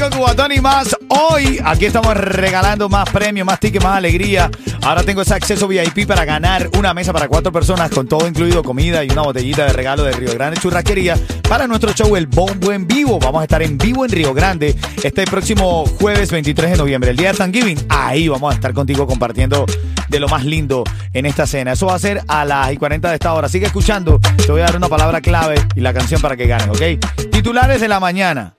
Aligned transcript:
95 0.00 0.16
Cubatón 0.16 0.52
y 0.52 0.60
más. 0.62 0.96
Hoy 1.08 1.60
aquí 1.62 1.84
estamos 1.84 2.16
regalando 2.16 2.88
más 2.88 3.08
premios, 3.10 3.46
más 3.46 3.60
tickets, 3.60 3.84
más 3.84 3.98
alegría. 3.98 4.50
Ahora 4.82 5.02
tengo 5.02 5.20
ese 5.20 5.34
acceso 5.34 5.68
VIP 5.68 6.06
para 6.06 6.24
ganar 6.24 6.70
una 6.78 6.94
mesa 6.94 7.12
para 7.12 7.28
cuatro 7.28 7.52
personas 7.52 7.90
con 7.90 8.08
todo 8.08 8.26
incluido, 8.26 8.62
comida 8.62 9.04
y 9.04 9.10
una 9.10 9.22
botellita 9.22 9.66
de 9.66 9.74
regalo 9.74 10.02
de 10.04 10.12
Río 10.12 10.32
Grande 10.32 10.58
Churrasquería 10.58 11.16
para 11.46 11.66
nuestro 11.66 11.92
show 11.92 12.16
El 12.16 12.28
Bombo 12.28 12.72
en 12.72 12.86
Vivo. 12.86 13.18
Vamos 13.18 13.42
a 13.42 13.44
estar 13.44 13.62
en 13.62 13.76
vivo 13.76 14.06
en 14.06 14.10
Río 14.10 14.32
Grande 14.32 14.74
este 15.02 15.24
próximo 15.24 15.84
jueves 15.84 16.30
23 16.30 16.70
de 16.70 16.76
noviembre, 16.78 17.10
el 17.10 17.16
día 17.18 17.32
de 17.32 17.38
Thanksgiving. 17.38 17.86
Ahí 17.90 18.26
vamos 18.28 18.52
a 18.52 18.54
estar 18.54 18.72
contigo 18.72 19.06
compartiendo 19.06 19.66
de 20.08 20.18
lo 20.20 20.28
más 20.28 20.46
lindo 20.46 20.82
en 21.12 21.26
esta 21.26 21.46
cena. 21.46 21.72
Eso 21.72 21.86
va 21.86 21.96
a 21.96 21.98
ser 21.98 22.22
a 22.26 22.46
las 22.46 22.72
y 22.72 22.78
40 22.78 23.06
de 23.08 23.14
esta 23.14 23.34
hora. 23.34 23.50
Sigue 23.50 23.66
escuchando. 23.66 24.18
Te 24.18 24.50
voy 24.50 24.62
a 24.62 24.64
dar 24.64 24.76
una 24.76 24.88
palabra 24.88 25.20
clave 25.20 25.56
y 25.74 25.80
la 25.80 25.92
canción 25.92 26.22
para 26.22 26.38
que 26.38 26.46
ganes, 26.46 26.68
¿ok? 26.68 27.30
Titulares 27.30 27.82
de 27.82 27.88
la 27.88 28.00
mañana. 28.00 28.54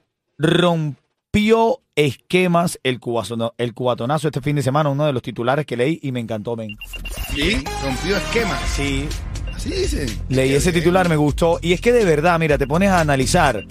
Rompió 1.34 1.80
esquemas 1.96 2.78
el, 2.82 3.00
cubazo- 3.00 3.54
el 3.56 3.72
cubatonazo 3.72 4.28
este 4.28 4.42
fin 4.42 4.54
de 4.56 4.62
semana, 4.62 4.90
uno 4.90 5.06
de 5.06 5.14
los 5.14 5.22
titulares 5.22 5.64
que 5.64 5.78
leí 5.78 5.98
y 6.02 6.12
me 6.12 6.20
encantó, 6.20 6.56
men. 6.56 6.76
Sí, 7.34 7.64
rompió 7.82 8.18
esquemas. 8.18 8.60
Sí, 8.76 9.08
Así 9.56 9.70
dicen. 9.70 10.08
leí 10.28 10.52
ese 10.52 10.72
titular, 10.74 11.08
me 11.08 11.16
gustó. 11.16 11.58
Y 11.62 11.72
es 11.72 11.80
que 11.80 11.90
de 11.90 12.04
verdad, 12.04 12.38
mira, 12.38 12.58
te 12.58 12.66
pones 12.66 12.90
a 12.90 13.00
analizar. 13.00 13.64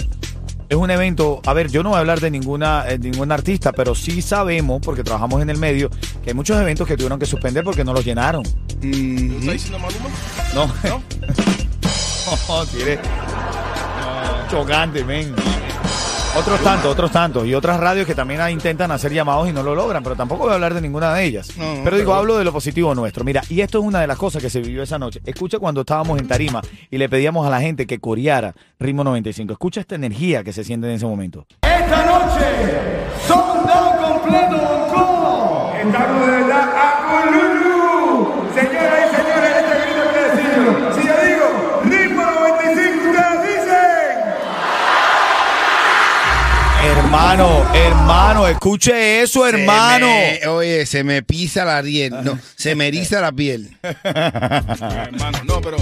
Es 0.69 0.75
un 0.75 0.89
evento, 0.89 1.39
a 1.45 1.53
ver, 1.53 1.69
yo 1.69 1.83
no 1.83 1.89
voy 1.89 1.97
a 1.97 1.99
hablar 1.99 2.19
de 2.19 2.31
ninguna, 2.31 2.85
eh, 2.89 2.97
ningún 2.97 3.31
artista, 3.31 3.71
pero 3.73 3.93
sí 3.93 4.23
sabemos, 4.23 4.81
porque 4.83 5.03
trabajamos 5.03 5.39
en 5.43 5.51
el 5.51 5.57
medio, 5.59 5.91
que 6.23 6.31
hay 6.31 6.33
muchos 6.33 6.59
eventos 6.59 6.87
que 6.87 6.97
tuvieron 6.97 7.19
que 7.19 7.27
suspender 7.27 7.63
porque 7.63 7.83
no 7.83 7.93
los 7.93 8.03
llenaron. 8.03 8.41
Mm, 8.81 9.45
No. 10.55 10.65
No, 10.87 12.65
tiene- 12.75 12.97
Chocante, 14.49 15.03
men. 15.05 15.35
Otros 16.37 16.61
tantos, 16.61 16.91
otros 16.91 17.11
tantos. 17.11 17.45
Y 17.45 17.53
otras 17.53 17.77
radios 17.79 18.07
que 18.07 18.15
también 18.15 18.41
intentan 18.49 18.89
hacer 18.91 19.11
llamados 19.11 19.49
y 19.49 19.53
no 19.53 19.63
lo 19.63 19.75
logran, 19.75 20.01
pero 20.01 20.15
tampoco 20.15 20.43
voy 20.43 20.51
a 20.51 20.55
hablar 20.55 20.73
de 20.73 20.81
ninguna 20.81 21.13
de 21.13 21.25
ellas. 21.25 21.55
No, 21.57 21.75
no, 21.75 21.83
pero 21.83 21.97
digo, 21.97 22.11
pero- 22.11 22.19
hablo 22.19 22.37
de 22.37 22.45
lo 22.45 22.53
positivo 22.53 22.95
nuestro. 22.95 23.23
Mira, 23.25 23.41
y 23.49 23.59
esto 23.61 23.79
es 23.79 23.85
una 23.85 23.99
de 23.99 24.07
las 24.07 24.17
cosas 24.17 24.41
que 24.41 24.49
se 24.49 24.61
vivió 24.61 24.81
esa 24.81 24.97
noche. 24.97 25.21
Escucha 25.25 25.59
cuando 25.59 25.81
estábamos 25.81 26.19
en 26.19 26.27
Tarima 26.27 26.61
y 26.89 26.97
le 26.97 27.09
pedíamos 27.09 27.45
a 27.45 27.49
la 27.49 27.59
gente 27.59 27.85
que 27.85 27.99
coreara 27.99 28.53
Ritmo 28.79 29.03
95. 29.03 29.51
Escucha 29.53 29.81
esta 29.81 29.95
energía 29.95 30.43
que 30.43 30.53
se 30.53 30.63
siente 30.63 30.87
en 30.87 30.93
ese 30.93 31.05
momento. 31.05 31.45
Esta 31.61 32.05
noche 32.05 32.45
son 33.27 33.65
dos 33.67 34.07
completos 34.09 34.61
Bonco. 34.61 35.73
Estamos 35.75 36.25
de 36.25 36.31
verdad 36.31 36.69
Hermano, 47.21 47.63
hermano, 47.75 48.47
escuche 48.47 49.21
eso, 49.21 49.47
hermano. 49.47 50.07
Se 50.07 50.39
me- 50.41 50.47
oye, 50.47 50.85
se 50.87 51.03
me 51.03 51.21
pisa 51.21 51.63
la 51.63 51.83
piel. 51.83 52.11
No, 52.23 52.37
se 52.55 52.73
me 52.73 52.87
eriza 52.87 53.21
la 53.21 53.31
piel. 53.31 53.77
hermano. 54.03 55.37
No, 55.45 55.61
pero 55.61 55.77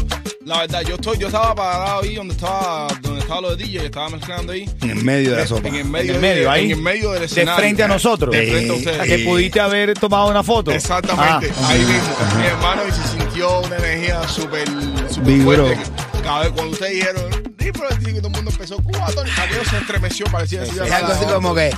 la 0.45 0.59
verdad, 0.59 0.81
yo 0.81 0.95
estoy, 0.95 1.17
yo 1.17 1.27
estaba 1.27 1.55
parado 1.55 2.01
ahí 2.01 2.15
donde 2.15 2.33
estaba, 2.33 2.87
donde 3.01 3.21
estaba 3.21 3.39
lo 3.39 3.55
de 3.55 3.63
DJ, 3.63 3.85
estaba 3.85 4.09
mezclando 4.09 4.51
ahí. 4.51 4.69
En 4.81 4.89
el 4.89 5.03
medio 5.03 5.31
de 5.31 5.37
la 5.37 5.47
sopa. 5.47 5.69
En 5.69 5.75
el 5.75 5.85
medio, 5.85 6.09
En 6.09 6.15
el 6.15 6.21
medio, 6.21 6.43
de- 6.43 6.49
ahí. 6.49 6.65
En 6.65 6.71
el 6.71 6.81
medio 6.83 7.11
del 7.11 7.19
De 7.21 7.25
escenario. 7.27 7.59
frente 7.61 7.83
a 7.83 7.87
nosotros. 7.87 8.35
De 8.35 8.45
frente 8.45 8.71
a 8.71 8.73
Eh, 8.73 8.77
ustedes. 8.77 9.01
que 9.07 9.17
pudiste 9.19 9.59
haber 9.61 9.93
tomado 9.93 10.27
una 10.27 10.43
foto. 10.43 10.71
Exactamente, 10.71 11.51
Ah. 11.63 11.69
ahí 11.69 11.79
mismo. 11.79 12.15
Mi 12.37 12.45
hermano 12.47 12.81
y 12.87 12.91
se 12.91 13.07
sintió 13.17 13.61
una 13.61 13.77
energía 13.77 14.27
súper 14.27 14.67
súper 15.09 15.41
fuerte. 15.41 15.77
Cada 16.23 16.39
vez 16.41 16.51
cuando 16.51 16.71
ustedes 16.73 16.93
dijeron, 16.93 17.31
di 17.57 17.71
pero 17.71 17.89
que 17.89 18.13
todo 18.19 18.27
el 18.27 18.33
mundo 18.35 18.51
empezó, 18.51 18.77
cubatón, 18.77 19.27
y 19.27 19.39
aquello 19.39 19.65
se 19.69 19.77
estremeció, 19.77 20.25
parecía 20.27 20.61
así. 20.63 20.71
Es 20.79 20.91
algo 20.91 21.11
así 21.11 21.25
como 21.25 21.55
que. 21.55 21.71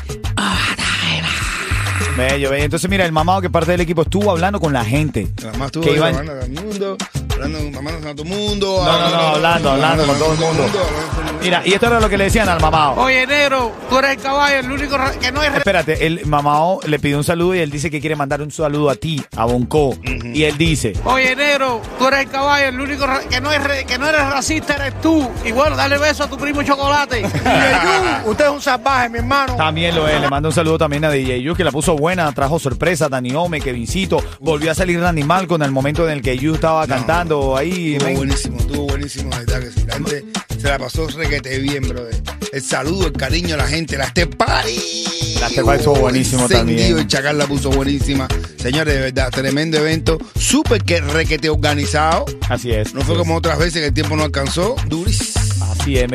Bello, 2.18 2.50
bello. 2.50 2.63
Entonces, 2.66 2.90
mira, 2.90 3.06
el 3.06 3.12
mamado 3.12 3.41
que 3.41 3.50
parte 3.50 3.72
del 3.72 3.81
equipo 3.81 4.02
estuvo 4.02 4.31
hablando 4.31 4.59
con 4.59 4.74
la 4.74 4.84
gente. 4.84 5.28
Estuvo 5.66 5.84
Que 5.84 5.96
iban- 5.96 6.28
mundo, 6.52 6.97
hablando, 7.44 7.72
mamando 7.81 8.09
a 8.09 8.16
todo 8.16 8.24
el 8.24 8.29
mundo. 8.29 8.81
No, 8.85 9.00
no, 9.00 9.09
no, 9.09 9.18
hablando, 9.35 9.72
hablando 9.72 10.06
con 10.06 10.18
todo 10.19 10.34
el 10.34 10.40
mundo. 10.40 10.63
hablando 10.63 10.72
con 10.72 11.12
todo 11.12 11.19
el 11.22 11.25
mundo. 11.25 11.40
Mira, 11.44 11.62
y 11.66 11.74
esto 11.74 11.88
era 11.88 12.00
lo 12.00 12.09
que 12.09 12.18
le 12.18 12.24
decían 12.25 12.47
al 12.50 12.59
mamado. 12.62 13.02
Oye, 13.02 13.25
negro, 13.25 13.72
tú 13.90 13.97
eres 13.97 14.12
el 14.12 14.18
caballo, 14.22 14.59
el 14.59 14.72
único 14.72 14.97
que 15.19 15.31
no 15.31 15.41
es... 15.44 15.52
re- 15.52 15.57
Espérate, 15.57 16.06
el 16.06 16.25
mamado 16.25 16.79
le 16.85 17.00
pidió 17.00 17.18
un 17.18 17.24
saludo 17.24 17.56
y 17.56 17.59
él 17.59 17.72
dice 17.72 17.90
que 17.90 18.00
quiere 18.00 18.16
mandar 18.16 18.41
un 18.41 18.52
saludo 18.52 18.90
a 18.90 18.96
ti, 18.96 19.22
a 19.35 19.46
Bonco. 19.46 19.96
Y 20.34 20.44
él 20.44 20.57
dice, 20.57 20.94
Oye, 21.06 21.35
negro, 21.35 21.81
tú 21.97 22.07
eres 22.07 22.22
el 22.22 22.29
caballo, 22.29 22.68
el 22.69 22.79
único 22.79 23.06
que 23.29 23.41
no, 23.41 23.52
es 23.52 23.85
que 23.85 23.97
no 23.97 24.08
eres 24.08 24.22
racista 24.29 24.75
eres 24.75 25.00
tú. 25.02 25.28
Y 25.46 25.52
bueno, 25.52 25.75
dale 25.75 25.97
beso 25.97 26.23
a 26.23 26.28
tu 26.29 26.38
primo 26.38 26.62
Chocolate. 26.63 27.22
Y 27.22 28.23
Yu, 28.25 28.31
usted 28.31 28.46
es 28.46 28.52
un 28.52 28.62
salvaje, 28.62 29.09
mi 29.09 29.18
hermano. 29.19 29.56
también 29.56 29.96
lo 29.96 30.08
es, 30.08 30.19
le 30.22 30.29
manda 30.29 30.50
un 30.50 30.53
saludo 30.56 30.78
también 30.78 31.03
a 31.06 31.09
DJ 31.09 31.41
Yu, 31.41 31.56
que 31.56 31.63
la 31.63 31.72
puso 31.72 31.96
buena, 31.96 32.31
trajo 32.34 32.59
sorpresa, 32.59 33.09
Dani 33.09 33.34
Ome, 33.35 33.62
Kevincito, 33.62 34.22
volvió 34.40 34.72
a 34.72 34.75
salir 34.75 35.00
Randy 35.00 35.23
Malcolm 35.23 35.62
en 35.62 35.66
el 35.68 35.72
momento 35.72 36.06
en 36.08 36.13
el 36.13 36.22
que 36.22 36.38
Yu 36.38 36.56
estaba 36.56 36.85
cantando 36.88 37.31
ahí. 37.58 37.96
Estuvo 37.96 38.16
buenísimo, 38.16 38.58
estuvo 38.59 38.88
buenísimo, 38.88 39.30
la 39.30 39.40
verdad 39.40 39.59
que 39.62 39.72
sí. 39.72 39.86
La 39.88 39.94
gente 39.94 40.25
se 40.59 40.68
la 40.68 40.78
pasó 40.78 41.08
requete 41.08 41.59
bien, 41.59 41.88
brother. 41.88 42.22
El 42.52 42.62
saludo, 42.62 43.08
el 43.08 43.14
cariño 43.14 43.56
a 43.56 43.58
la 43.58 43.68
gente, 43.68 43.97
la 43.97 44.06
este 44.06 44.28
party. 44.28 45.38
La 45.40 45.47
after 45.47 45.64
party 45.64 45.80
estuvo 45.80 45.96
buenísimo 45.96 46.50
también. 46.50 46.97
El 46.97 47.08
Chacal 47.08 47.38
la 47.38 47.47
puso 47.47 47.70
buenísima. 47.72 48.28
Señores, 48.58 48.94
de 48.94 49.00
verdad, 49.02 49.32
tremendo 49.32 49.78
evento. 49.78 50.17
Súper 50.38 50.84
que 50.84 51.02
requete 51.02 51.50
organizado. 51.50 52.26
Así 52.50 52.72
es. 52.72 52.94
No 52.94 53.02
fue 53.02 53.17
como 53.17 53.35
otras 53.35 53.58
veces 53.58 53.82
que 53.82 53.88
el 53.88 53.94
tiempo 53.94 54.16
no 54.16 54.23
alcanzó. 54.23 54.76
Durísimo. 54.88 55.41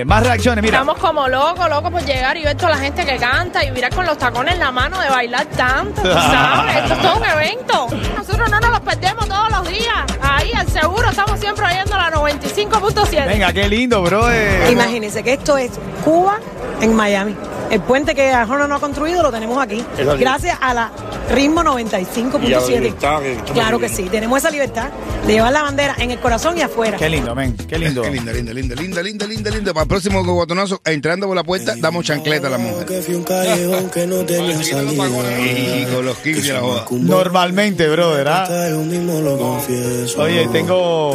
Más 0.06 0.22
reacciones, 0.22 0.62
mira. 0.62 0.78
Estamos 0.78 0.98
como 0.98 1.26
locos, 1.28 1.68
locos 1.68 1.90
por 1.90 2.04
llegar 2.04 2.36
y 2.36 2.44
ver 2.44 2.56
toda 2.56 2.70
la 2.70 2.78
gente 2.78 3.04
que 3.04 3.16
canta 3.16 3.64
y 3.64 3.70
mirar 3.72 3.92
con 3.94 4.06
los 4.06 4.16
tacones 4.16 4.54
en 4.54 4.60
la 4.60 4.70
mano 4.70 4.98
de 5.00 5.08
bailar 5.08 5.44
tanto, 5.46 6.02
tú 6.02 6.08
¿sabes? 6.08 6.76
Esto 6.76 6.94
es 6.94 7.02
todo 7.02 7.16
un 7.16 7.24
evento. 7.24 7.88
Nosotros 8.16 8.48
no 8.50 8.60
nos 8.60 8.70
los 8.70 8.80
perdemos 8.80 9.28
todos 9.28 9.50
los 9.50 9.68
días. 9.68 10.04
Ahí, 10.22 10.52
al 10.52 10.68
seguro, 10.68 11.10
estamos 11.10 11.40
siempre 11.40 11.64
oyendo 11.66 11.96
la 11.96 12.10
95.7. 12.12 13.26
Venga, 13.26 13.52
qué 13.52 13.68
lindo, 13.68 14.02
bro. 14.02 14.30
eh. 14.30 14.70
Imagínense 14.70 15.22
que 15.24 15.32
esto 15.32 15.56
es 15.58 15.72
Cuba 16.04 16.38
en 16.80 16.94
Miami. 16.94 17.34
El 17.70 17.80
puente 17.80 18.14
que 18.14 18.30
Arjona 18.32 18.68
no 18.68 18.76
ha 18.76 18.80
construido 18.80 19.22
lo 19.24 19.32
tenemos 19.32 19.60
aquí. 19.60 19.84
Gracias 20.18 20.56
a 20.60 20.72
la 20.74 20.90
Ritmo 21.30 21.56
Y 21.56 21.60
a 21.60 21.64
la 21.64 21.70
95.7. 21.72 22.80
libertad 22.80 23.20
que- 23.20 23.52
Claro 23.52 23.78
que 23.78 23.88
sí, 23.88 24.04
tenemos 24.10 24.38
esa 24.38 24.50
libertad 24.50 24.88
de 25.26 25.32
llevar 25.32 25.52
la 25.52 25.62
bandera 25.62 25.96
en 25.98 26.10
el 26.12 26.18
corazón 26.20 26.56
y 26.56 26.62
afuera. 26.62 26.96
Qué 26.96 27.08
lindo, 27.08 27.34
men. 27.34 27.56
Qué 27.56 27.78
lindo. 27.78 28.02
Qué 28.06 28.10
linda, 28.10 28.32
linda, 28.32 28.52
linda, 28.52 28.74
linda, 28.76 29.02
linda, 29.02 29.26
linda, 29.26 29.50
linda. 29.50 29.72
Para 29.74 29.82
el 29.82 29.88
próximo 29.88 30.22
guatonazo, 30.24 30.80
entrando 30.84 31.26
por 31.26 31.34
la 31.36 31.42
puerta, 31.44 31.74
damos 31.78 32.04
chancleta 32.04 32.46
a 32.46 32.50
la 32.50 32.58
mujer. 32.58 32.86
Que 32.86 33.02
fui 33.02 33.14
un 33.16 33.24
callejón 33.24 33.90
que 33.90 34.06
no 34.06 34.16
tenía 34.24 34.62
salida. 34.62 34.92
Y 34.92 35.86
con 35.92 36.04
los 36.04 36.16
15 36.18 36.52
la 36.52 36.60
joda. 36.60 36.84
Normalmente, 36.90 37.88
brother, 37.88 38.28
¿ah? 38.28 38.42
Hasta 38.44 38.70
yo 38.70 38.78
mismo 38.82 39.20
lo 39.20 39.36
confieso. 39.38 40.22
Oye, 40.22 40.46
tengo 40.52 41.14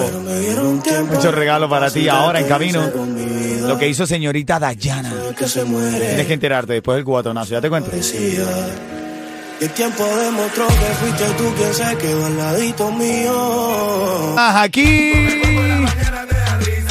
muchos 1.10 1.34
regalos 1.34 1.70
para 1.70 1.90
ti 1.90 2.08
ahora 2.10 2.40
en 2.42 2.48
camino. 2.48 2.84
Lo 3.62 3.78
que 3.78 3.88
hizo 3.88 4.06
señorita 4.06 4.60
Dayana. 4.60 5.14
que 5.38 5.48
se 5.48 5.64
muere. 5.64 6.06
Tienes 6.08 6.28
que 6.28 6.34
enterarte 6.34 6.74
después 6.74 6.96
del 6.98 7.06
cubatonazo. 7.06 7.52
Ya 7.52 7.62
te 7.62 7.70
cuento. 7.70 7.90
El 9.62 9.70
tiempo 9.70 10.04
demostró 10.04 10.68
que 10.68 10.74
fuiste 10.74 11.24
tú 11.38 11.54
quien 11.56 11.74
se 11.74 11.98
quedó 11.98 12.26
al 12.26 12.38
ladito 12.38 12.92
mío. 12.92 14.36
Aquí. 14.38 15.14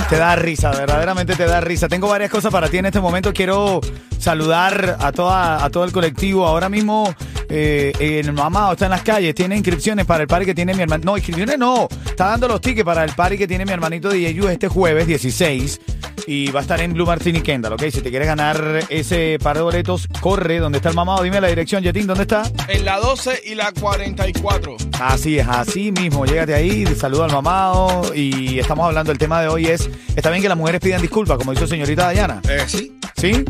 Te 0.09 0.17
da 0.17 0.37
risa, 0.37 0.71
verdaderamente 0.71 1.35
te 1.35 1.47
da 1.47 1.61
risa. 1.61 1.89
Tengo 1.89 2.09
varias 2.09 2.31
cosas 2.31 2.53
para 2.53 2.69
ti 2.69 2.79
en 2.79 2.87
este 2.87 3.01
momento. 3.01 3.33
Quiero 3.33 3.81
saludar 4.19 4.97
a 5.01 5.11
toda 5.11 5.65
a 5.65 5.71
todo 5.71 5.85
el 5.85 5.93
colectivo. 5.93 6.47
Ahora 6.47 6.69
mismo 6.69 7.13
eh, 7.49 7.93
el 7.99 8.33
mamá 8.33 8.71
está 8.71 8.85
en 8.85 8.93
las 8.93 9.03
calles, 9.03 9.35
tiene 9.35 9.57
inscripciones 9.57 10.07
para 10.07 10.23
el 10.23 10.29
party 10.29 10.47
que 10.47 10.55
tiene 10.55 10.73
mi 10.75 10.83
hermano. 10.83 11.03
No, 11.05 11.17
inscripciones 11.17 11.59
no. 11.59 11.89
Está 12.07 12.27
dando 12.29 12.47
los 12.47 12.61
tickets 12.61 12.85
para 12.85 13.03
el 13.03 13.13
party 13.13 13.37
que 13.37 13.49
tiene 13.49 13.65
mi 13.65 13.73
hermanito 13.73 14.13
Yeyu 14.13 14.47
este 14.49 14.69
jueves 14.69 15.09
16. 15.09 15.81
Y 16.27 16.51
va 16.51 16.61
a 16.61 16.63
estar 16.63 16.81
en 16.81 16.93
Blue 16.93 17.07
Martini 17.07 17.41
Kendall, 17.41 17.75
¿ok? 17.75 17.83
Si 17.91 18.01
te 18.01 18.11
quieres 18.11 18.29
ganar 18.29 18.85
ese 18.89 19.39
par 19.43 19.57
de 19.57 19.63
boletos, 19.63 20.07
corre. 20.21 20.59
¿Dónde 20.59 20.79
está 20.79 20.91
el 20.91 20.95
mamado? 20.95 21.23
Dime 21.23 21.41
la 21.41 21.49
dirección, 21.49 21.83
Yetín, 21.83 22.07
¿dónde 22.07 22.23
está? 22.23 22.43
En 22.69 22.85
la 22.85 22.99
12 22.99 23.43
y 23.47 23.55
la 23.55 23.73
44. 23.73 24.77
Así 25.01 25.39
es, 25.39 25.49
así 25.49 25.93
mismo. 25.93 26.27
Llégate 26.27 26.55
ahí, 26.55 26.87
saluda 26.95 27.25
al 27.27 27.33
mamado. 27.33 28.15
Y 28.15 28.59
estamos 28.59 28.87
hablando, 28.87 29.13
el 29.13 29.19
tema 29.19 29.41
de 29.43 29.49
hoy 29.49 29.67
es, 29.67 29.89
está 30.15 30.31
bien 30.31 30.43
que 30.43 30.49
las 30.49 30.59
mujeres 30.59 30.81
pidan 30.81 31.01
disculpas, 31.01 31.39
como 31.39 31.53
hizo 31.53 31.67
señorita 31.67 32.05
Dayana. 32.07 32.41
Eh, 32.49 32.65
sí. 32.67 32.99
¿Sí? 33.17 33.45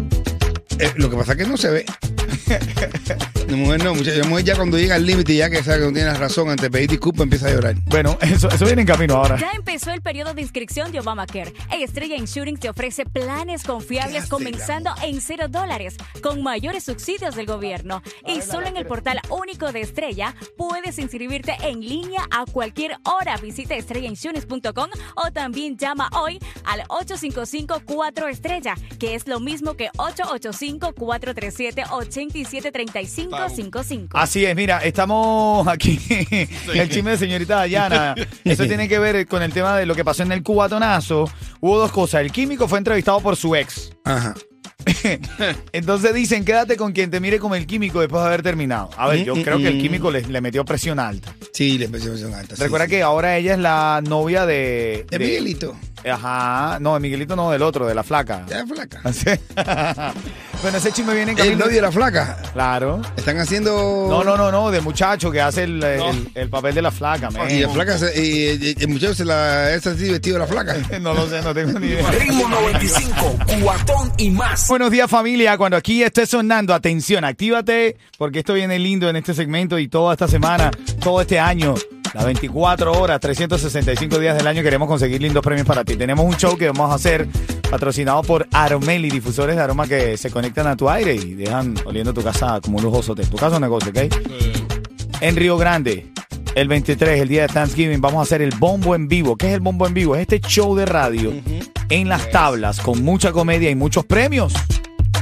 Eh, 0.79 0.93
lo 0.97 1.11
que 1.11 1.17
pasa 1.17 1.33
es 1.33 1.39
que 1.39 1.47
no 1.47 1.57
se 1.57 1.71
ve. 1.71 1.85
La 3.49 3.57
mujer 3.57 3.85
no, 3.85 3.95
muchacha. 3.95 4.19
La 4.19 4.29
mujer 4.29 4.45
ya 4.45 4.57
cuando 4.57 4.79
llega 4.79 4.95
al 4.95 5.07
límite, 5.07 5.35
ya 5.35 5.51
que 5.51 5.63
sabe 5.63 5.79
que 5.79 5.85
no 5.87 5.93
tiene 5.93 6.15
razón, 6.15 6.49
antes 6.49 6.63
de 6.63 6.71
pedir 6.71 6.91
disculpas, 6.91 7.25
empieza 7.25 7.49
a 7.49 7.53
llorar. 7.53 7.77
Bueno, 7.87 8.19
eso, 8.21 8.49
eso 8.49 8.65
viene 8.65 8.83
en 8.83 8.87
camino 8.87 9.17
ahora. 9.17 9.37
Ya 9.39 9.53
empezó 9.53 9.91
el 9.93 10.03
periodo 10.03 10.35
de 10.35 10.43
inscripción 10.43 10.93
de 10.93 11.01
Obamacare. 11.01 11.53
Estrella 11.71 12.17
Insurance 12.17 12.61
te 12.61 12.69
ofrece 12.69 13.05
planes 13.05 13.65
confiables 13.65 14.27
comenzando 14.27 14.91
en 15.03 15.21
cero 15.21 15.47
dólares, 15.49 15.97
con 16.23 16.43
mayores 16.43 16.85
subsidios 16.85 17.35
del 17.35 17.47
gobierno. 17.47 18.03
Y 18.27 18.43
solo 18.43 18.67
en 18.67 18.77
el 18.77 18.87
portal 18.87 19.21
único 19.31 19.73
de 19.73 19.81
Estrella 19.81 20.35
puedes 20.57 20.99
inscribirte 20.99 21.57
en 21.63 21.81
línea 21.81 22.23
a 22.31 22.45
cualquier 22.47 22.97
hora. 23.05 23.37
Visita 23.39 23.75
estrellainsurance.com 23.75 24.91
o 25.17 25.31
también 25.33 25.77
llama 25.77 26.09
hoy 26.13 26.39
al 26.65 26.83
855-4 26.89 28.31
Estrella, 28.31 28.75
que 28.99 29.15
es 29.15 29.27
lo 29.27 29.41
mismo 29.41 29.75
que 29.75 29.91
885-437-873555. 32.33 34.09
Así 34.15 34.45
es, 34.45 34.57
mira, 34.57 34.79
estamos 34.79 35.67
aquí 35.69 35.99
en 36.09 36.49
el 36.81 36.89
chisme 36.89 37.13
de 37.13 37.19
señorita 37.19 37.57
Dayana. 37.57 38.15
Eso 38.45 38.67
tiene 38.67 38.89
que 38.89 38.99
ver 38.99 39.27
con 39.27 39.43
el 39.43 39.53
tema 39.53 39.77
de 39.77 39.87
lo 39.87 39.95
que 39.95 40.05
pasó 40.05 40.23
en 40.23 40.33
el 40.33 40.43
cubatonazo. 40.43 41.31
Hubo 41.61 41.79
dos 41.79 41.93
cosas. 41.93 42.23
El 42.23 42.33
químico 42.33 42.69
fue 42.69 42.79
entrevistado 42.79 43.21
por 43.21 43.37
su 43.37 43.55
ex. 43.55 43.91
Ajá. 44.05 44.35
Entonces 45.73 46.15
dicen, 46.15 46.45
quédate 46.45 46.77
con 46.77 46.93
quien 46.93 47.11
te 47.11 47.21
mire 47.21 47.39
como 47.39 47.55
el 47.55 47.67
químico 47.67 48.01
después 48.01 48.23
de 48.23 48.29
haber 48.29 48.43
terminado. 48.43 48.91
A 48.97 49.09
ver, 49.09 49.25
yo 49.25 49.35
creo 49.35 49.59
que 49.59 49.69
el 49.69 49.81
químico 49.81 50.11
le, 50.11 50.23
le 50.23 50.41
metió 50.41 50.65
presión 50.65 50.99
alta. 50.99 51.35
Sí, 51.53 51.79
la 51.79 51.85
expresión 51.85 52.17
es 52.17 52.25
alta. 52.25 52.55
Recuerda 52.57 52.87
sí. 52.87 52.93
que 52.93 53.03
ahora 53.03 53.37
ella 53.37 53.55
es 53.55 53.59
la 53.59 54.03
novia 54.07 54.47
de... 54.47 55.07
De 55.11 55.19
Miguelito. 55.19 55.77
Ajá, 56.09 56.79
no, 56.81 56.95
de 56.95 57.01
Miguelito 57.01 57.37
no, 57.37 57.51
del 57.51 57.63
otro, 57.63 57.87
de 57.87 57.95
la 57.95 58.03
flaca. 58.03 58.45
Ya, 58.49 58.67
flaca. 58.67 59.01
Así. 59.05 59.27
bueno, 60.63 60.79
ese 60.79 60.93
chisme 60.93 61.15
viene 61.15 61.33
en 61.33 61.39
El 61.39 61.45
camino. 61.45 61.65
novio 61.65 61.77
de 61.77 61.83
la 61.83 61.93
flaca. 61.93 62.39
Claro. 62.53 63.03
Están 63.17 63.39
haciendo. 63.39 64.07
No, 64.09 64.25
no, 64.25 64.37
no, 64.37 64.51
no, 64.51 64.71
de 64.71 64.81
muchacho 64.81 65.31
que 65.31 65.41
hace 65.41 65.65
el, 65.65 65.83
el- 65.83 66.31
el 66.35 66.49
papel 66.49 66.75
de 66.75 66.83
la 66.83 66.91
flaca. 66.91 67.31
men. 67.31 67.51
Y 67.51 67.61
la 67.61 67.69
flaca, 67.69 67.99
se- 67.99 68.13
y, 68.25 68.51
y- 68.71 68.77
el 68.83 68.89
muchacho 68.89 69.15
se 69.15 69.25
la, 69.25 69.75
es 69.75 69.87
así 69.87 70.11
vestido 70.11 70.35
de 70.39 70.41
la 70.41 70.47
flaca. 70.47 70.77
No 71.01 71.15
lo 71.15 71.27
sé, 71.29 71.41
no 71.43 71.55
tengo 71.55 71.79
ni 71.79 71.87
idea. 71.89 72.11
Ritmo 72.11 72.49
95, 72.49 73.37
cuatón 73.63 74.13
y 74.19 74.31
más. 74.31 74.69
Buenos 74.69 74.91
días 74.91 75.09
familia, 75.11 75.57
cuando 75.57 75.77
aquí 75.77 76.03
esté 76.03 76.27
sonando, 76.27 76.75
atención, 76.75 77.25
actívate 77.25 77.97
porque 78.19 78.41
esto 78.41 78.53
viene 78.55 78.79
lindo 78.79 79.09
en 79.09 79.17
este 79.17 79.33
segmento 79.35 79.79
y 79.79 79.89
toda 79.89 80.13
esta 80.15 80.29
semana, 80.29 80.71
todo 81.03 81.21
este 81.23 81.39
año, 81.41 81.75
las 82.13 82.25
24 82.25 82.93
horas, 82.93 83.21
365 83.21 84.19
días 84.19 84.37
del 84.37 84.47
año 84.47 84.63
queremos 84.63 84.89
conseguir 84.89 85.23
lindos 85.23 85.43
premios 85.43 85.67
para 85.67 85.85
ti. 85.85 85.97
Tenemos 85.97 86.27
un 86.27 86.37
show 86.37 86.57
que 86.57 86.67
vamos 86.67 86.91
a 86.91 86.95
hacer 86.95 87.29
patrocinado 87.71 88.23
por 88.23 88.49
Aromeli, 88.53 89.11
difusores 89.11 89.57
de 89.57 89.63
aroma 89.63 89.87
que 89.87 90.17
se 90.17 90.31
conectan 90.31 90.67
a 90.67 90.77
tu 90.77 90.91
aire 90.91 91.15
y 91.15 91.35
dejan 91.35 91.75
oliendo 91.85 92.13
tu 92.13 92.23
casa 92.23 92.61
como 92.61 92.79
un 92.79 92.85
lujoso 92.85 93.13
hotel. 93.13 93.29
Tu 93.29 93.37
casa 93.37 93.57
o 93.57 93.61
negocio, 93.61 93.91
¿ok? 93.91 94.13
En 95.21 95.37
Río 95.37 95.57
Grande, 95.57 96.11
el 96.55 96.67
23, 96.67 97.21
el 97.21 97.29
día 97.29 97.43
de 97.43 97.49
Thanksgiving, 97.49 98.01
vamos 98.01 98.19
a 98.19 98.23
hacer 98.23 98.43
el 98.43 98.51
bombo 98.57 98.95
en 98.95 99.07
vivo. 99.07 99.37
¿Qué 99.37 99.49
es 99.49 99.55
el 99.55 99.61
bombo 99.61 99.87
en 99.87 99.95
vivo? 99.95 100.17
Es 100.17 100.23
este 100.23 100.41
show 100.41 100.75
de 100.75 100.87
radio 100.87 101.33
en 101.91 102.09
las 102.09 102.31
tablas 102.31 102.81
con 102.81 103.05
mucha 103.05 103.31
comedia 103.31 103.71
y 103.71 103.75
muchos 103.75 104.05
premios. 104.05 104.53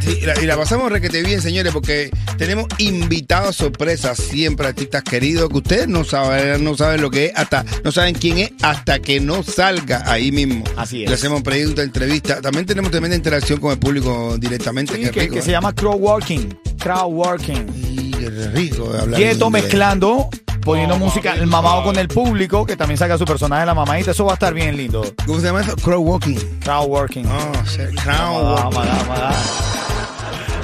Sí, 0.01 0.19
y, 0.23 0.27
la, 0.27 0.41
y 0.41 0.47
la 0.47 0.57
pasamos 0.57 0.91
requete 0.91 1.23
bien, 1.23 1.41
señores, 1.43 1.73
porque 1.73 2.11
tenemos 2.37 2.67
invitados 2.79 3.57
sorpresas 3.57 4.19
siempre, 4.19 4.67
artistas 4.67 5.03
queridos, 5.03 5.49
que 5.49 5.57
ustedes 5.59 5.89
no 5.89 6.05
saben, 6.05 6.63
no 6.65 6.77
saben 6.77 7.01
lo 7.01 7.11
que 7.11 7.27
es, 7.27 7.33
hasta 7.35 7.65
no 7.85 7.93
saben 7.93 8.15
quién 8.15 8.39
es, 8.39 8.51
hasta 8.63 8.99
que 9.01 9.21
no 9.21 9.43
salga 9.43 10.03
ahí 10.11 10.33
mismo. 10.33 10.65
Así 10.77 11.03
es. 11.05 11.09
Le 11.09 11.15
hacemos 11.15 11.43
preguntas, 11.43 11.85
entrevistas. 11.85 12.41
También 12.41 12.67
tenemos 12.67 12.91
tremenda 12.91 13.17
interacción 13.17 13.61
con 13.61 13.73
el 13.73 13.79
público 13.79 14.37
directamente. 14.39 14.95
Sí, 14.95 15.01
qué 15.03 15.11
que, 15.11 15.21
rico, 15.21 15.35
que 15.35 15.41
¿eh? 15.41 15.43
se 15.43 15.51
llama 15.51 15.75
crowdworking. 15.75 16.59
Crowdworking. 16.79 17.67
Y 17.77 18.11
qué 18.13 18.31
rico 18.31 18.93
de 18.93 19.01
hablar. 19.01 19.21
Quieto 19.21 19.47
inglés. 19.47 19.65
mezclando, 19.65 20.29
poniendo 20.63 20.99
No, 20.99 21.05
música, 21.05 21.35
el 21.35 21.47
mamado 21.47 21.83
con 21.85 21.99
el 21.99 22.09
público, 22.09 22.65
que 22.65 22.77
también 22.77 22.99
saca 22.99 23.19
su 23.19 23.25
personaje 23.25 23.67
la 23.67 23.75
mamadita. 23.75 24.13
Eso 24.13 24.25
va 24.25 24.33
a 24.33 24.35
estar 24.35 24.55
bien 24.55 24.77
lindo. 24.77 25.03
¿Cómo 25.27 25.41
se 25.41 25.47
llama 25.47 25.63
eso? 25.63 25.77
Crow 25.77 26.03
walking. 26.03 26.37
Crowdworking. 26.63 27.27
Oh, 27.27 27.53
sí, 27.67 27.79
crow 28.03 28.15
Vamos, 28.55 28.75
walking. 28.77 29.88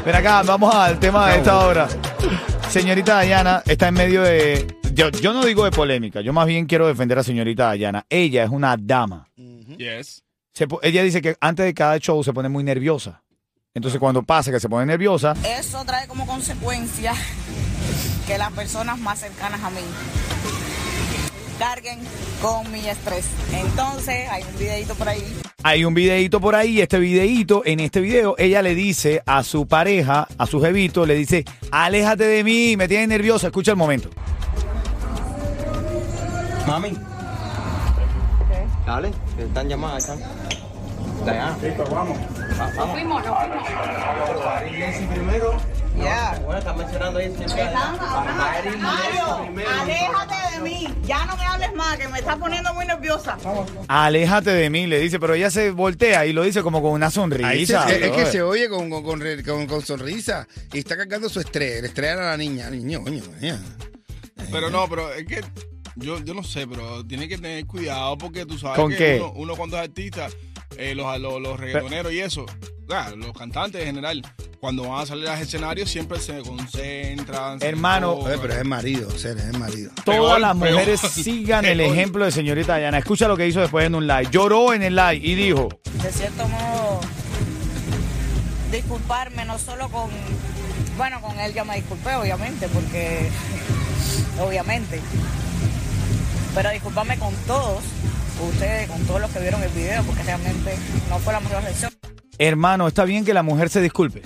Ven 0.05 0.15
acá, 0.15 0.43
vamos 0.43 0.75
al 0.75 0.99
tema 0.99 1.31
de 1.31 1.39
esta 1.39 1.59
hora. 1.67 1.89
Señorita 2.71 3.15
Dayana 3.15 3.63
está 3.65 3.89
en 3.89 3.95
medio 3.95 4.23
de. 4.23 4.77
Yo, 4.93 5.09
yo 5.11 5.33
no 5.33 5.45
digo 5.45 5.65
de 5.65 5.71
polémica, 5.71 6.21
yo 6.21 6.33
más 6.33 6.47
bien 6.47 6.67
quiero 6.67 6.87
defender 6.87 7.19
a 7.19 7.23
señorita 7.25 7.65
Dayana. 7.67 8.05
Ella 8.09 8.45
es 8.45 8.51
una 8.51 8.77
dama. 8.79 9.29
Yes. 9.77 10.23
Se 10.53 10.69
po- 10.69 10.79
ella 10.83 11.03
dice 11.03 11.21
que 11.21 11.37
antes 11.41 11.65
de 11.65 11.75
cada 11.75 11.99
show 11.99 12.23
se 12.23 12.33
pone 12.33 12.49
muy 12.49 12.63
nerviosa. 12.63 13.23
Entonces 13.73 13.99
cuando 13.99 14.23
pasa 14.23 14.53
que 14.53 14.61
se 14.61 14.69
pone 14.69 14.87
nerviosa, 14.87 15.35
Eso 15.45 15.85
trae 15.85 16.07
como 16.07 16.27
consecuencia 16.27 17.13
que 18.27 18.39
las 18.39 18.53
personas 18.53 18.99
más 19.01 19.19
cercanas 19.19 19.61
a 19.65 19.71
mí 19.71 19.81
carguen 21.59 21.99
con 22.41 22.71
mi 22.71 22.87
estrés. 22.87 23.27
Entonces, 23.53 24.29
hay 24.29 24.43
un 24.45 24.59
videito 24.59 24.95
por 24.95 25.09
ahí. 25.09 25.25
Hay 25.65 25.87
un 25.87 25.95
videíto 25.95 26.41
por 26.41 26.55
ahí, 26.55 26.83
este 26.83 26.99
videíto, 26.99 27.63
en 27.65 27.81
este 27.81 28.03
video, 28.03 28.35
ella 28.37 28.61
le 28.61 28.75
dice 28.75 29.23
a 29.25 29.43
su 29.43 29.67
pareja, 29.67 30.29
a 30.37 30.47
su 30.47 30.61
jevito, 30.61 31.07
le 31.07 31.15
dice, 31.15 31.47
aléjate 31.71 32.25
de 32.25 32.45
mí, 32.45 32.77
me 32.77 32.87
tienes 32.87 33.09
nerviosa, 33.09 33.47
escucha 33.47 33.71
el 33.71 33.79
momento. 33.79 34.11
Mami. 36.67 36.93
Dale, 38.85 39.11
que 39.37 39.45
están 39.45 39.67
llamadas, 39.67 40.07
están. 40.07 40.19
Allá. 41.27 41.57
vamos. 41.91 42.19
Vamos. 42.59 42.91
Fuimos, 42.91 43.25
no 43.25 43.37
primero. 45.15 45.74
Ya. 45.97 46.41
Bueno, 46.45 46.59
están 46.59 46.77
mencionando 46.79 47.19
ahí. 47.19 47.27
Hablando. 47.27 48.79
Mario, 48.79 49.71
aléjate 49.81 50.55
de 50.57 50.61
mí. 50.63 50.89
Ya 51.05 51.25
no 51.27 51.37
me 51.37 51.45
hables 51.45 51.75
más, 51.75 51.97
que 51.97 52.09
me 52.09 52.19
estás 52.19 52.37
poniendo 52.37 52.75
muy 52.75 52.87
nerviosa. 52.87 53.37
Aléjate 53.89 54.51
de 54.51 54.71
mí, 54.71 54.87
le 54.87 54.99
dice, 54.99 55.21
pero 55.21 55.35
ella 55.35 55.51
se 55.51 55.71
voltea 55.71 56.27
y 56.27 56.33
lo 56.33 56.43
dice 56.43 56.63
como 56.63 56.83
con 56.83 56.93
una 56.93 57.07
Ahí 57.07 57.11
se- 57.11 57.15
sonrisa. 57.17 57.87
es, 57.91 58.03
es 58.03 58.11
que 58.11 58.27
se 58.27 58.43
oye 58.43 58.69
con, 58.69 58.91
con, 58.91 59.03
con, 59.05 59.21
re- 59.21 59.43
con- 59.45 59.67
con 59.67 59.83
sonrisa 59.83 60.47
y 60.73 60.79
está 60.79 60.97
cargando 60.97 61.29
su 61.29 61.41
estrés. 61.41 61.79
El 61.79 61.85
estrés 61.87 62.13
era 62.13 62.31
la 62.31 62.37
niña. 62.37 62.71
Niño, 62.71 63.03
coño, 63.03 63.23
niña. 63.41 63.61
Pero 64.51 64.71
no, 64.71 64.89
pero 64.89 65.13
es 65.13 65.25
que 65.27 65.43
yo, 65.97 66.19
yo 66.21 66.35
no 66.35 66.43
sé, 66.43 66.67
pero 66.67 67.05
tiene 67.07 67.29
que 67.29 67.37
tener 67.37 67.67
cuidado 67.67 68.19
porque 68.19 68.45
tú 68.47 68.59
sabes 68.59 68.77
¿Con 68.79 68.91
que 68.91 68.97
qué? 68.97 69.17
Uno, 69.21 69.33
uno 69.37 69.57
cuando 69.57 69.77
es 69.77 69.85
artista, 69.85 70.29
eh, 70.77 70.95
los, 70.95 71.19
los, 71.21 71.41
los 71.41 71.59
reggaetoneros 71.61 72.13
y 72.13 72.21
eso, 72.21 72.45
ah, 72.91 73.13
los 73.17 73.33
cantantes 73.33 73.81
en 73.83 73.87
general, 73.87 74.23
cuando 74.65 74.89
van 74.89 75.03
a 75.03 75.05
salir 75.05 75.29
al 75.29 75.43
escenario 75.43 75.87
siempre 75.87 76.19
se 76.19 76.41
concentran. 76.41 77.59
Hermano, 77.61 78.21
pero 78.25 78.51
es 78.51 78.61
el 78.61 78.65
marido, 78.65 79.11
ser, 79.11 79.37
es 79.37 79.45
el 79.45 79.59
marido. 79.59 79.91
Todas 80.07 80.19
Peor, 80.19 80.41
las 80.41 80.57
peor. 80.57 80.73
mujeres 80.73 81.01
sigan 81.03 81.67
el 81.67 81.83
ejemplo 81.83 82.25
de 82.25 82.31
señorita 82.31 82.73
Dayana. 82.73 82.97
Escucha 82.97 83.29
lo 83.29 83.37
que 83.37 83.47
hizo 83.47 83.61
después 83.61 83.85
en 83.85 83.95
un 83.95 84.07
live. 84.07 84.29
Lloró 84.31 84.73
en 84.73 84.83
el 84.83 84.97
live 84.97 85.21
y 85.23 85.35
dijo, 85.35 85.69
De 86.03 86.11
cierto 86.11 86.49
modo, 86.49 87.01
disculparme 88.73 89.45
no 89.45 89.59
solo 89.59 89.91
con. 89.91 90.09
Bueno, 90.97 91.21
con 91.21 91.39
él 91.41 91.53
ya 91.53 91.65
me 91.65 91.77
disculpé, 91.77 92.15
obviamente, 92.15 92.67
porque 92.69 93.29
obviamente. 94.41 94.99
Pero 96.55 96.71
discúlpame 96.71 97.19
con 97.19 97.35
todos, 97.47 97.83
ustedes, 98.41 98.89
con 98.89 98.99
todos 99.03 99.21
los 99.21 99.31
que 99.31 99.41
vieron 99.41 99.63
el 99.63 99.69
video, 99.73 100.03
porque 100.05 100.23
realmente 100.23 100.75
no 101.11 101.19
fue 101.19 101.35
la 101.35 101.41
mejor 101.41 101.63
reacción. 101.63 101.93
Hermano, 102.39 102.89
está 102.89 103.05
bien 103.05 103.27
que 103.27 103.35
la 103.35 103.43
mujer 103.43 103.69
se 103.69 103.83
disculpe. 103.83 104.23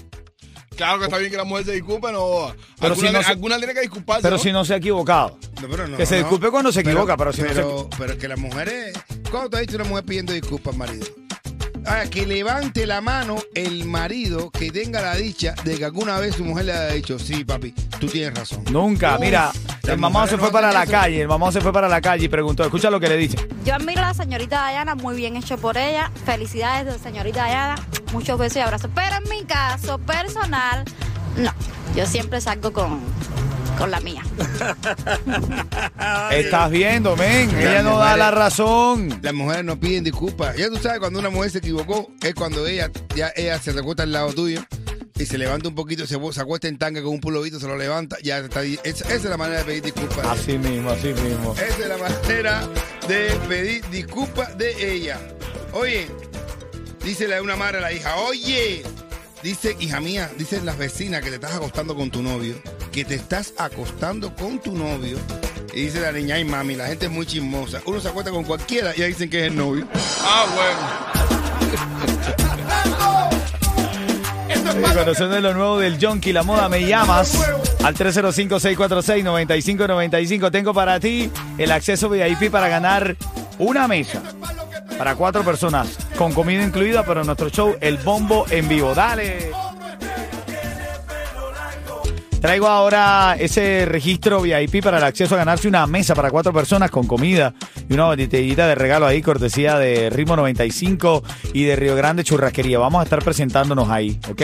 Claro 0.79 0.99
que 1.01 1.05
está 1.07 1.19
bien 1.19 1.31
que 1.31 1.37
la 1.37 1.45
mujer 1.45 1.67
se 1.67 1.73
disculpe, 1.73 2.11
no. 2.13 2.55
Pero 2.81 2.95
alguna, 2.95 3.09
si 3.09 3.15
no 3.15 3.23
se- 3.23 3.31
alguna 3.33 3.59
tiene 3.59 3.75
que 3.75 3.81
disculparse. 3.81 4.23
Pero 4.23 4.37
¿no? 4.37 4.43
si 4.43 4.53
no 4.53 4.65
se 4.65 4.75
ha 4.75 4.77
equivocado. 4.77 5.37
No, 5.61 5.69
pero 5.69 5.87
no, 5.89 5.97
que 5.99 6.07
se 6.07 6.15
no. 6.15 6.21
disculpe 6.23 6.51
cuando 6.51 6.71
se 6.73 6.81
equivoca, 6.81 7.17
pero, 7.17 7.33
si 7.33 7.43
no 7.43 7.49
pero, 7.49 7.89
se 7.91 7.99
pero 7.99 8.13
es 8.13 8.19
que 8.19 8.29
las 8.29 8.39
mujeres. 8.39 8.97
¿Cuándo 9.31 9.51
te 9.51 9.57
has 9.57 9.61
visto 9.63 9.77
una 9.77 9.85
mujer 9.85 10.05
pidiendo 10.05 10.33
disculpas, 10.33 10.77
marido? 10.77 11.05
Ah, 11.85 12.05
que 12.11 12.27
levante 12.27 12.87
la 12.87 13.01
mano 13.01 13.37
el 13.55 13.85
marido 13.87 14.51
que 14.51 14.71
tenga 14.71 15.01
la 15.01 15.15
dicha 15.17 15.55
de 15.65 15.79
que 15.79 15.85
alguna 15.85 16.19
vez 16.21 16.35
su 16.37 16.45
mujer 16.45 16.67
le 16.67 16.73
haya 16.73 16.93
dicho, 16.95 17.19
sí, 17.19 17.45
papi, 17.45 17.73
tú 17.99 18.07
tienes 18.07 18.39
razón. 18.39 18.63
Nunca, 18.71 19.15
Uf, 19.15 19.21
mira, 19.21 19.51
el 19.89 19.99
mamá 19.99 20.27
se 20.27 20.37
fue 20.37 20.53
para 20.53 20.71
la 20.71 20.87
calle, 20.87 21.23
el 21.23 21.29
mamá 21.29 21.51
se 21.51 21.61
fue 21.61 21.73
para 21.73 21.89
la 21.89 22.01
calle 22.01 22.27
y 22.27 22.29
preguntó, 22.29 22.63
escucha 22.63 22.91
lo 22.91 23.01
que 23.01 23.09
le 23.09 23.17
dice. 23.17 23.37
Yo 23.65 23.75
admiro 23.75 24.01
a 24.01 24.09
la 24.09 24.15
señorita 24.15 24.61
Dayana, 24.61 24.95
muy 24.95 25.17
bien 25.17 25.37
hecho 25.37 25.57
por 25.57 25.79
ella. 25.79 26.11
Felicidades, 26.27 27.01
señorita 27.01 27.41
Dayana. 27.41 27.77
Muchos 28.13 28.39
besos 28.39 28.57
y 28.57 28.61
abrazos. 28.61 28.91
Pero 28.95 29.17
en 29.17 29.29
mi 29.31 29.45
caso 29.45 29.99
personal, 29.99 30.85
no. 31.37 31.51
Yo 31.97 32.07
siempre 32.07 32.41
salgo 32.41 32.73
con, 32.73 33.01
con 33.79 33.91
la 33.91 34.01
mía. 34.01 34.23
Estás 36.33 36.71
viendo, 36.71 37.17
men, 37.17 37.51
ella 37.59 37.83
no 37.83 37.99
da 37.99 38.17
la 38.17 38.31
razón. 38.31 39.19
Las 39.23 39.33
mujeres 39.33 39.65
no 39.65 39.81
piden 39.81 40.05
disculpas. 40.05 40.57
Ya 40.57 40.69
tú 40.69 40.77
sabes, 40.77 41.01
cuando 41.01 41.19
una 41.19 41.31
mujer 41.31 41.51
se 41.51 41.59
equivocó, 41.59 42.11
es 42.23 42.35
cuando 42.35 42.67
ella, 42.67 42.91
ya 43.17 43.33
ella 43.35 43.59
se 43.59 43.73
recuesta 43.73 44.03
al 44.03 44.13
lado 44.13 44.33
tuyo 44.35 44.63
y 45.19 45.27
se 45.27 45.37
levanta 45.37 45.69
un 45.69 45.75
poquito, 45.75 46.07
se, 46.07 46.17
se 46.33 46.41
acuesta 46.41 46.69
en 46.69 46.79
tanga 46.79 47.03
con 47.03 47.13
un 47.13 47.21
pulovito, 47.21 47.59
se 47.59 47.67
lo 47.67 47.77
levanta, 47.77 48.17
ya 48.23 48.39
está. 48.39 48.63
Esa, 48.63 48.85
esa 48.85 49.15
es 49.15 49.25
la 49.25 49.37
manera 49.37 49.59
de 49.61 49.65
pedir 49.65 49.83
disculpas. 49.83 50.27
Así 50.27 50.57
mismo, 50.59 50.91
así 50.91 51.09
mismo. 51.09 51.55
Esa 51.55 51.65
es 51.67 51.89
la 51.89 51.97
manera 51.99 52.69
de 53.09 53.31
pedir 53.49 53.85
disculpas 53.91 54.57
de 54.57 54.95
ella. 54.95 55.19
Oye, 55.73 56.07
dice 57.05 57.27
la 57.27 57.43
una 57.43 57.57
madre 57.57 57.79
a 57.79 57.81
la 57.81 57.93
hija, 57.93 58.17
oye, 58.17 58.85
dice, 59.43 59.77
hija 59.81 60.01
mía, 60.01 60.31
dicen 60.39 60.65
las 60.65 60.79
vecinas 60.79 61.23
que 61.23 61.31
te 61.31 61.37
estás 61.37 61.55
acostando 61.55 61.97
con 61.97 62.11
tu 62.11 62.23
novio, 62.23 62.55
que 62.93 63.05
te 63.05 63.17
estás 63.17 63.55
acostando 63.59 64.35
con 64.37 64.61
tu 64.61 64.77
novio. 64.77 65.19
Y 65.75 65.83
dice 65.83 66.01
la 66.01 66.13
niña, 66.13 66.37
ay 66.37 66.45
mami, 66.45 66.77
la 66.77 66.87
gente 66.87 67.07
es 67.07 67.13
muy 67.13 67.27
chismosa. 67.27 67.83
Uno 67.87 68.01
se 68.01 68.09
acuesta 68.09 68.31
con 68.31 68.45
cualquiera 68.45 68.95
y 68.95 69.01
ya 69.01 69.07
dicen 69.07 69.29
que 69.29 69.41
es 69.41 69.47
el 69.49 69.57
novio. 69.57 69.87
Ah, 70.23 70.47
bueno. 71.59 71.79
De 74.79 75.41
lo 75.41 75.55
nuevo 75.55 75.79
del 75.79 75.99
Junkie, 76.01 76.33
la 76.33 76.45
moda, 76.45 76.69
me 76.69 76.87
llamas 76.87 77.37
al 77.83 77.97
305-646-9595. 77.97 80.53
Tengo 80.53 80.73
para 80.73 81.01
ti 81.01 81.29
el 81.59 81.73
acceso 81.73 82.09
VIP 82.09 82.49
para 82.51 82.69
ganar 82.69 83.17
una 83.59 83.89
mesa 83.89 84.23
para 84.97 85.17
cuatro 85.17 85.43
personas, 85.45 85.99
con 86.17 86.33
comida 86.33 86.63
incluida, 86.63 87.05
pero 87.05 87.23
en 87.23 87.27
nuestro 87.27 87.51
show, 87.51 87.77
el 87.81 87.97
bombo 87.99 88.47
en 88.51 88.69
vivo. 88.69 88.95
Dale. 88.95 89.51
Traigo 92.41 92.69
ahora 92.69 93.37
ese 93.39 93.85
registro 93.85 94.41
VIP 94.41 94.83
para 94.83 94.99
el 94.99 95.05
acceso 95.05 95.35
a 95.35 95.39
ganarse 95.39 95.67
una 95.67 95.87
mesa 95.89 96.15
para 96.15 96.31
cuatro 96.31 96.53
personas 96.53 96.91
con 96.91 97.07
comida 97.07 97.53
y 97.89 97.95
una 97.95 98.07
botellita 98.07 98.69
de 98.69 98.77
regalo 98.77 99.07
ahí, 99.07 99.23
cortesía 99.23 99.77
de 99.77 100.09
Ritmo 100.09 100.37
95 100.37 101.25
y 101.53 101.65
de 101.65 101.75
Río 101.75 101.97
Grande 101.97 102.23
Churrasquería. 102.23 102.79
Vamos 102.79 103.01
a 103.01 103.05
estar 103.05 103.25
presentándonos 103.25 103.89
ahí, 103.91 104.21
¿ok? 104.31 104.43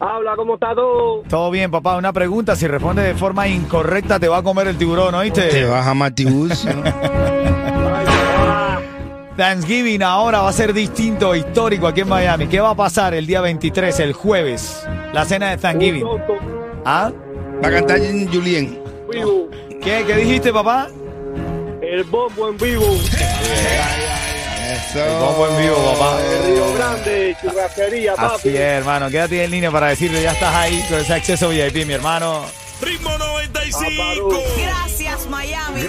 Habla, 0.00 0.34
¿cómo 0.36 0.54
está 0.54 0.74
todo? 0.74 1.22
Todo 1.28 1.50
bien, 1.50 1.70
papá. 1.70 1.96
Una 1.96 2.12
pregunta, 2.12 2.54
si 2.56 2.66
responde 2.66 3.02
de 3.02 3.14
forma 3.14 3.48
incorrecta 3.48 4.20
te 4.20 4.28
va 4.28 4.38
a 4.38 4.42
comer 4.42 4.68
el 4.68 4.76
tiburón, 4.76 5.14
¿oíste? 5.14 5.48
Te 5.48 5.64
vas 5.64 5.86
a 5.86 5.94
más 5.94 6.14
Tiburcio. 6.14 6.72
Thanksgiving 9.36 10.02
ahora 10.02 10.42
va 10.42 10.50
a 10.50 10.52
ser 10.52 10.72
distinto, 10.72 11.34
histórico 11.34 11.88
aquí 11.88 12.02
en 12.02 12.08
Miami. 12.08 12.46
¿Qué 12.46 12.60
va 12.60 12.70
a 12.70 12.74
pasar 12.76 13.14
el 13.14 13.26
día 13.26 13.40
23, 13.40 13.98
el 14.00 14.12
jueves? 14.12 14.86
La 15.12 15.24
cena 15.24 15.50
de 15.50 15.56
Thanksgiving. 15.56 16.06
¿Ah? 16.84 17.10
Va 17.62 17.68
a 17.68 17.70
cantar 17.72 17.98
Julien. 18.32 18.80
Vivo. 19.10 19.48
¿Qué, 19.82 20.04
¿Qué 20.06 20.16
dijiste, 20.16 20.52
papá? 20.52 20.88
El 21.82 22.04
bombo 22.04 22.48
en 22.48 22.58
vivo. 22.58 22.84
Eso. 24.72 25.04
El 25.04 25.18
bombo 25.18 25.48
en 25.48 25.62
vivo, 25.62 25.76
papá. 25.92 26.16
De 26.20 26.46
Río 26.46 26.74
Grande, 26.74 27.36
churrasquería, 27.42 28.14
papi. 28.14 28.34
Así 28.36 28.48
es, 28.50 28.60
hermano. 28.60 29.10
Quédate 29.10 29.42
en 29.44 29.50
línea 29.50 29.70
para 29.70 29.88
decirle, 29.88 30.22
ya 30.22 30.32
estás 30.32 30.54
ahí 30.54 30.80
con 30.88 30.98
ese 30.98 31.12
acceso 31.12 31.48
VIP, 31.48 31.84
mi 31.86 31.92
hermano. 31.92 32.44
Ritmo 32.80 33.16
95. 33.18 34.42
Gracias, 34.62 35.26
Miami. 35.28 35.82